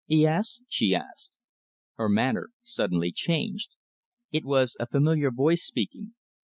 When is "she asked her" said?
0.67-2.09